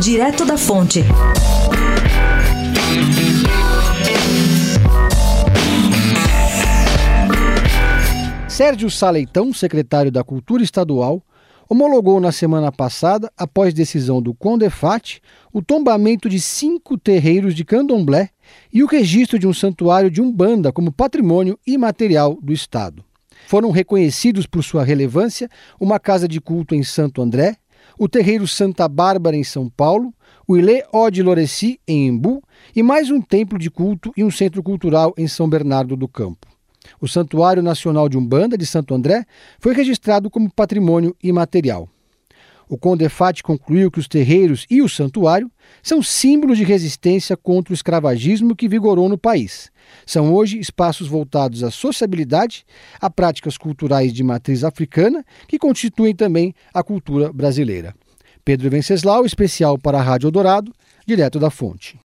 Direto 0.00 0.44
da 0.44 0.58
Fonte. 0.58 1.02
Sérgio 8.46 8.90
Saleitão, 8.90 9.54
secretário 9.54 10.12
da 10.12 10.22
Cultura 10.22 10.62
Estadual, 10.62 11.22
homologou 11.66 12.20
na 12.20 12.30
semana 12.30 12.70
passada, 12.70 13.32
após 13.38 13.72
decisão 13.72 14.20
do 14.20 14.34
Condefat, 14.34 15.20
o 15.50 15.62
tombamento 15.62 16.28
de 16.28 16.40
cinco 16.40 16.98
terreiros 16.98 17.54
de 17.54 17.64
candomblé 17.64 18.28
e 18.70 18.82
o 18.82 18.86
registro 18.86 19.38
de 19.38 19.46
um 19.46 19.54
santuário 19.54 20.10
de 20.10 20.20
Umbanda 20.20 20.70
como 20.70 20.92
patrimônio 20.92 21.58
imaterial 21.66 22.38
do 22.42 22.52
Estado. 22.52 23.02
Foram 23.46 23.70
reconhecidos 23.70 24.46
por 24.46 24.62
sua 24.62 24.84
relevância 24.84 25.48
uma 25.80 25.98
casa 25.98 26.28
de 26.28 26.40
culto 26.40 26.74
em 26.74 26.82
Santo 26.82 27.22
André, 27.22 27.56
o 27.98 28.08
terreiro 28.08 28.46
Santa 28.46 28.88
Bárbara 28.88 29.36
em 29.36 29.44
São 29.44 29.68
Paulo, 29.68 30.12
o 30.46 30.56
Ilê 30.56 30.84
Ode 30.92 31.22
Loreci 31.22 31.80
em 31.86 32.08
Embu 32.08 32.42
e 32.74 32.82
mais 32.82 33.10
um 33.10 33.20
templo 33.20 33.58
de 33.58 33.70
culto 33.70 34.12
e 34.16 34.22
um 34.22 34.30
centro 34.30 34.62
cultural 34.62 35.14
em 35.16 35.26
São 35.26 35.48
Bernardo 35.48 35.96
do 35.96 36.06
Campo. 36.06 36.46
O 37.00 37.08
Santuário 37.08 37.62
Nacional 37.62 38.08
de 38.08 38.16
Umbanda 38.16 38.56
de 38.56 38.64
Santo 38.64 38.94
André 38.94 39.24
foi 39.58 39.74
registrado 39.74 40.30
como 40.30 40.52
patrimônio 40.52 41.16
imaterial. 41.22 41.88
O 42.68 42.76
Condefat 42.76 43.42
concluiu 43.42 43.90
que 43.90 44.00
os 44.00 44.08
terreiros 44.08 44.66
e 44.68 44.82
o 44.82 44.88
santuário 44.88 45.50
são 45.82 46.02
símbolos 46.02 46.58
de 46.58 46.64
resistência 46.64 47.36
contra 47.36 47.72
o 47.72 47.74
escravagismo 47.74 48.56
que 48.56 48.68
vigorou 48.68 49.08
no 49.08 49.16
país. 49.16 49.70
São 50.04 50.34
hoje 50.34 50.58
espaços 50.58 51.06
voltados 51.06 51.62
à 51.62 51.70
sociabilidade, 51.70 52.64
a 53.00 53.08
práticas 53.08 53.56
culturais 53.56 54.12
de 54.12 54.24
matriz 54.24 54.64
africana, 54.64 55.24
que 55.46 55.58
constituem 55.58 56.14
também 56.14 56.52
a 56.74 56.82
cultura 56.82 57.32
brasileira. 57.32 57.94
Pedro 58.44 58.68
Venceslau, 58.68 59.24
especial 59.24 59.78
para 59.78 59.98
a 59.98 60.02
Rádio 60.02 60.30
Dourado, 60.30 60.72
direto 61.06 61.38
da 61.38 61.50
fonte. 61.50 61.98